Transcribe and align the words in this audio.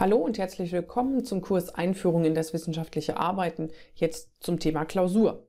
Hallo 0.00 0.18
und 0.18 0.38
herzlich 0.38 0.70
willkommen 0.70 1.24
zum 1.24 1.40
Kurs 1.40 1.74
Einführung 1.74 2.24
in 2.24 2.36
das 2.36 2.54
wissenschaftliche 2.54 3.16
Arbeiten, 3.16 3.72
jetzt 3.96 4.30
zum 4.38 4.60
Thema 4.60 4.84
Klausur. 4.84 5.48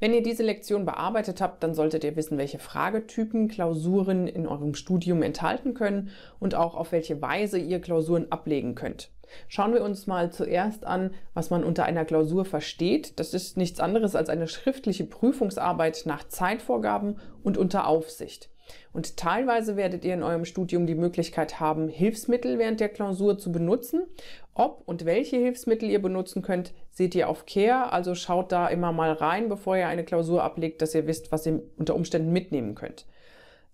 Wenn 0.00 0.12
ihr 0.12 0.22
diese 0.22 0.42
Lektion 0.42 0.84
bearbeitet 0.84 1.40
habt, 1.40 1.62
dann 1.62 1.72
solltet 1.72 2.04
ihr 2.04 2.14
wissen, 2.14 2.36
welche 2.36 2.58
Fragetypen 2.58 3.48
Klausuren 3.48 4.26
in 4.26 4.46
eurem 4.46 4.74
Studium 4.74 5.22
enthalten 5.22 5.72
können 5.72 6.10
und 6.38 6.54
auch 6.54 6.74
auf 6.74 6.92
welche 6.92 7.22
Weise 7.22 7.56
ihr 7.56 7.80
Klausuren 7.80 8.30
ablegen 8.30 8.74
könnt. 8.74 9.12
Schauen 9.48 9.72
wir 9.72 9.82
uns 9.82 10.06
mal 10.06 10.30
zuerst 10.30 10.84
an, 10.84 11.14
was 11.32 11.48
man 11.48 11.64
unter 11.64 11.86
einer 11.86 12.04
Klausur 12.04 12.44
versteht. 12.44 13.18
Das 13.18 13.32
ist 13.32 13.56
nichts 13.56 13.80
anderes 13.80 14.14
als 14.14 14.28
eine 14.28 14.46
schriftliche 14.46 15.06
Prüfungsarbeit 15.06 16.02
nach 16.04 16.28
Zeitvorgaben 16.28 17.18
und 17.42 17.56
unter 17.56 17.86
Aufsicht. 17.86 18.50
Und 18.92 19.16
teilweise 19.16 19.76
werdet 19.76 20.04
ihr 20.04 20.14
in 20.14 20.22
eurem 20.22 20.44
Studium 20.44 20.86
die 20.86 20.94
Möglichkeit 20.94 21.60
haben, 21.60 21.88
Hilfsmittel 21.88 22.58
während 22.58 22.80
der 22.80 22.88
Klausur 22.88 23.38
zu 23.38 23.52
benutzen. 23.52 24.06
Ob 24.54 24.82
und 24.86 25.04
welche 25.04 25.36
Hilfsmittel 25.36 25.88
ihr 25.88 26.02
benutzen 26.02 26.42
könnt, 26.42 26.72
seht 26.90 27.14
ihr 27.14 27.28
auf 27.28 27.46
Care. 27.46 27.92
Also 27.92 28.14
schaut 28.14 28.52
da 28.52 28.66
immer 28.68 28.92
mal 28.92 29.12
rein, 29.12 29.48
bevor 29.48 29.76
ihr 29.76 29.88
eine 29.88 30.04
Klausur 30.04 30.42
ablegt, 30.42 30.82
dass 30.82 30.94
ihr 30.94 31.06
wisst, 31.06 31.30
was 31.30 31.46
ihr 31.46 31.62
unter 31.76 31.94
Umständen 31.94 32.32
mitnehmen 32.32 32.74
könnt. 32.74 33.06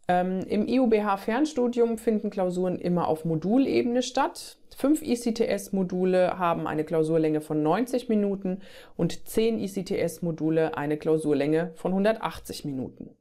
Ähm, 0.07 0.41
Im 0.49 0.69
IUBH-Fernstudium 0.69 1.97
finden 1.97 2.29
Klausuren 2.29 2.79
immer 2.79 3.09
auf 3.09 3.25
Modulebene 3.25 4.03
statt. 4.03 4.59
Fünf 4.77 5.03
ICTS-Module 5.03 6.39
haben 6.39 6.67
eine 6.67 6.85
Klausurlänge 6.85 7.41
von 7.41 7.63
90 7.63 8.09
Minuten 8.09 8.61
und 8.97 9.27
zehn 9.27 9.59
ICTS-Module 9.59 10.77
eine 10.77 10.99
Klausurlänge 10.99 11.73
von 11.77 11.93
180 11.93 12.65
Minuten. 12.65 13.17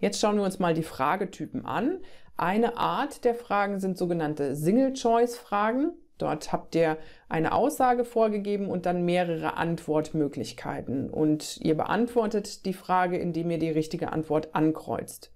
Jetzt 0.00 0.20
schauen 0.20 0.36
wir 0.36 0.44
uns 0.44 0.58
mal 0.58 0.74
die 0.74 0.82
Fragetypen 0.82 1.64
an. 1.66 2.00
Eine 2.36 2.76
Art 2.76 3.24
der 3.24 3.34
Fragen 3.34 3.80
sind 3.80 3.98
sogenannte 3.98 4.54
Single-Choice-Fragen. 4.54 5.92
Dort 6.18 6.52
habt 6.52 6.74
ihr 6.74 6.98
eine 7.28 7.52
Aussage 7.52 8.04
vorgegeben 8.04 8.68
und 8.68 8.86
dann 8.86 9.04
mehrere 9.04 9.56
Antwortmöglichkeiten. 9.56 11.10
Und 11.10 11.58
ihr 11.58 11.76
beantwortet 11.76 12.66
die 12.66 12.72
Frage, 12.72 13.16
indem 13.16 13.50
ihr 13.50 13.58
die 13.58 13.70
richtige 13.70 14.12
Antwort 14.12 14.54
ankreuzt. 14.54 15.32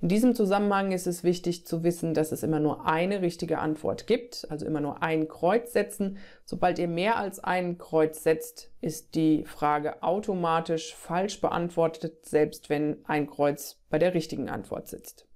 In 0.00 0.08
diesem 0.08 0.34
Zusammenhang 0.34 0.92
ist 0.92 1.06
es 1.06 1.24
wichtig 1.24 1.66
zu 1.66 1.82
wissen, 1.82 2.14
dass 2.14 2.32
es 2.32 2.42
immer 2.42 2.60
nur 2.60 2.86
eine 2.86 3.22
richtige 3.22 3.58
Antwort 3.58 4.06
gibt, 4.06 4.46
also 4.50 4.66
immer 4.66 4.80
nur 4.80 5.02
ein 5.02 5.28
Kreuz 5.28 5.72
setzen. 5.72 6.18
Sobald 6.44 6.78
ihr 6.78 6.88
mehr 6.88 7.16
als 7.16 7.40
ein 7.40 7.78
Kreuz 7.78 8.22
setzt, 8.22 8.70
ist 8.80 9.14
die 9.14 9.44
Frage 9.44 10.02
automatisch 10.02 10.94
falsch 10.94 11.40
beantwortet, 11.40 12.26
selbst 12.26 12.70
wenn 12.70 12.98
ein 13.06 13.26
Kreuz 13.26 13.80
bei 13.90 13.98
der 13.98 14.14
richtigen 14.14 14.48
Antwort 14.48 14.88
sitzt. 14.88 15.26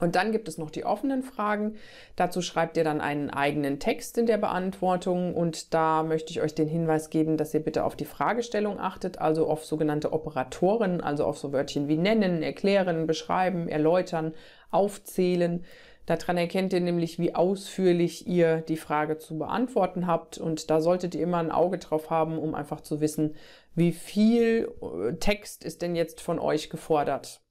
Und 0.00 0.14
dann 0.14 0.32
gibt 0.32 0.48
es 0.48 0.58
noch 0.58 0.70
die 0.70 0.84
offenen 0.84 1.22
Fragen. 1.22 1.74
Dazu 2.16 2.40
schreibt 2.40 2.76
ihr 2.76 2.84
dann 2.84 3.00
einen 3.00 3.30
eigenen 3.30 3.80
Text 3.80 4.16
in 4.18 4.26
der 4.26 4.38
Beantwortung 4.38 5.34
und 5.34 5.74
da 5.74 6.02
möchte 6.02 6.30
ich 6.30 6.40
euch 6.40 6.54
den 6.54 6.68
Hinweis 6.68 7.10
geben, 7.10 7.36
dass 7.36 7.54
ihr 7.54 7.60
bitte 7.60 7.84
auf 7.84 7.96
die 7.96 8.04
Fragestellung 8.04 8.78
achtet, 8.78 9.18
also 9.18 9.48
auf 9.48 9.64
sogenannte 9.64 10.12
Operatoren, 10.12 11.00
also 11.00 11.24
auf 11.24 11.38
so 11.38 11.52
Wörtchen 11.52 11.88
wie 11.88 11.96
nennen, 11.96 12.42
erklären, 12.42 13.06
beschreiben, 13.06 13.68
erläutern, 13.68 14.34
aufzählen. 14.70 15.64
Daran 16.06 16.38
erkennt 16.38 16.72
ihr 16.72 16.80
nämlich, 16.80 17.18
wie 17.18 17.34
ausführlich 17.34 18.26
ihr 18.26 18.62
die 18.62 18.78
Frage 18.78 19.18
zu 19.18 19.36
beantworten 19.36 20.06
habt 20.06 20.38
und 20.38 20.70
da 20.70 20.80
solltet 20.80 21.14
ihr 21.14 21.22
immer 21.22 21.36
ein 21.36 21.50
Auge 21.50 21.76
drauf 21.76 22.08
haben, 22.08 22.38
um 22.38 22.54
einfach 22.54 22.80
zu 22.80 23.02
wissen, 23.02 23.34
wie 23.74 23.92
viel 23.92 24.72
äh, 24.80 25.12
Text 25.16 25.64
ist 25.64 25.82
denn 25.82 25.94
jetzt 25.94 26.22
von 26.22 26.38
euch 26.38 26.70
gefordert. 26.70 27.42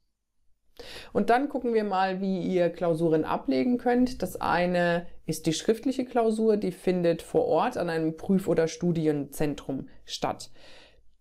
Und 1.14 1.30
dann 1.30 1.48
gucken 1.50 1.74
wir 1.74 1.84
mal, 1.84 2.22
wie 2.22 2.42
ihr 2.42 2.70
Klausuren 2.70 3.26
ablegen 3.26 3.78
könnt. 3.78 4.22
Das 4.22 4.40
eine 4.40 5.08
ist 5.26 5.46
die 5.46 5.54
schriftliche 5.54 6.06
Klausur, 6.06 6.58
die 6.58 6.72
findet 6.72 7.22
vor 7.22 7.46
Ort 7.46 7.78
an 7.78 7.90
einem 7.90 8.18
Prüf- 8.18 8.48
oder 8.48 8.68
Studienzentrum 8.68 9.88
statt. 10.06 10.50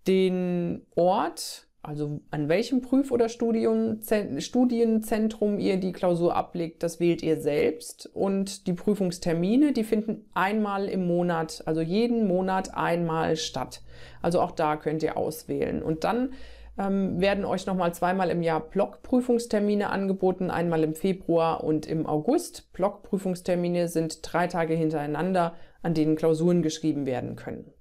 Den 0.07 0.87
Ort, 0.95 1.67
also 1.83 2.21
an 2.31 2.49
welchem 2.49 2.83
Prüf- 2.83 3.11
oder 3.11 3.29
Studienzentrum 3.29 5.59
ihr 5.59 5.79
die 5.79 5.93
Klausur 5.93 6.37
ablegt, 6.37 6.83
das 6.83 7.01
wählt 7.01 7.23
ihr 7.23 7.41
selbst. 7.41 8.11
Und 8.13 8.67
die 8.67 8.75
Prüfungstermine, 8.75 9.73
die 9.73 9.85
finden 9.85 10.29
einmal 10.35 10.89
im 10.89 11.07
Monat, 11.07 11.63
also 11.67 11.81
jeden 11.81 12.29
Monat 12.29 12.75
einmal 12.75 13.37
statt. 13.37 13.83
Also 14.23 14.41
auch 14.41 14.53
da 14.53 14.77
könnt 14.77 15.03
ihr 15.03 15.17
auswählen. 15.17 15.83
Und 15.83 16.05
dann 16.05 16.35
ähm, 16.79 17.21
werden 17.21 17.45
euch 17.45 17.67
nochmal 17.67 17.95
zweimal 17.95 18.31
im 18.31 18.43
Jahr 18.43 18.61
Blockprüfungstermine 18.61 19.91
angeboten, 19.91 20.51
einmal 20.51 20.83
im 20.85 20.95
Februar 20.95 21.65
und 21.65 21.87
im 21.87 22.07
August. 22.07 22.73
Blockprüfungstermine 22.73 23.89
sind 23.89 24.21
drei 24.23 24.47
Tage 24.47 24.75
hintereinander, 24.75 25.55
an 25.83 25.95
denen 25.95 26.17
Klausuren 26.17 26.63
geschrieben 26.63 27.07
werden 27.07 27.37
können. 27.37 27.73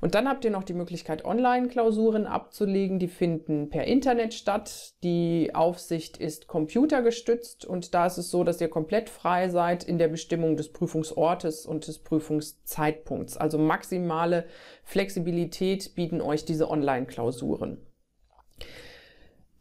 Und 0.00 0.14
dann 0.14 0.28
habt 0.28 0.44
ihr 0.44 0.50
noch 0.50 0.64
die 0.64 0.74
Möglichkeit, 0.74 1.24
Online-Klausuren 1.24 2.26
abzulegen. 2.26 2.98
Die 2.98 3.08
finden 3.08 3.68
per 3.68 3.84
Internet 3.84 4.34
statt. 4.34 4.94
Die 5.02 5.54
Aufsicht 5.54 6.18
ist 6.18 6.46
computergestützt 6.46 7.64
und 7.64 7.94
da 7.94 8.06
ist 8.06 8.18
es 8.18 8.30
so, 8.30 8.44
dass 8.44 8.60
ihr 8.60 8.68
komplett 8.68 9.08
frei 9.08 9.48
seid 9.48 9.84
in 9.84 9.98
der 9.98 10.08
Bestimmung 10.08 10.56
des 10.56 10.72
Prüfungsortes 10.72 11.66
und 11.66 11.86
des 11.86 11.98
Prüfungszeitpunkts. 11.98 13.36
Also 13.36 13.58
maximale 13.58 14.46
Flexibilität 14.84 15.94
bieten 15.94 16.20
euch 16.20 16.44
diese 16.44 16.70
Online-Klausuren. 16.70 17.78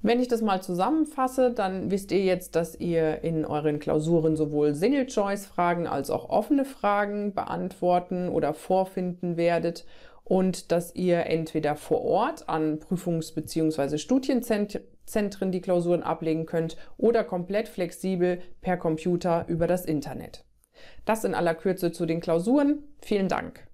Wenn 0.01 0.19
ich 0.19 0.27
das 0.27 0.43
mal 0.43 0.61
zusammenfasse, 0.61 1.51
dann 1.51 1.89
wisst 1.89 2.11
ihr 2.11 2.23
jetzt, 2.23 2.55
dass 2.55 2.79
ihr 2.79 3.23
in 3.23 3.43
euren 3.43 3.79
Klausuren 3.79 4.35
sowohl 4.35 4.75
Single-Choice-Fragen 4.75 5.87
als 5.87 6.11
auch 6.11 6.29
offene 6.29 6.63
Fragen 6.63 7.33
beantworten 7.33 8.29
oder 8.29 8.53
vorfinden 8.53 9.35
werdet 9.35 9.83
und 10.23 10.71
dass 10.71 10.93
ihr 10.93 11.25
entweder 11.25 11.75
vor 11.75 12.03
Ort 12.03 12.49
an 12.49 12.79
Prüfungs- 12.79 13.33
bzw. 13.33 13.97
Studienzentren 13.97 15.51
die 15.51 15.61
Klausuren 15.61 16.03
ablegen 16.03 16.45
könnt 16.45 16.77
oder 16.97 17.23
komplett 17.23 17.67
flexibel 17.67 18.41
per 18.61 18.77
Computer 18.77 19.45
über 19.47 19.65
das 19.65 19.85
Internet. 19.85 20.45
Das 21.05 21.23
in 21.23 21.33
aller 21.33 21.55
Kürze 21.55 21.91
zu 21.91 22.05
den 22.05 22.19
Klausuren. 22.19 22.83
Vielen 23.01 23.27
Dank. 23.27 23.67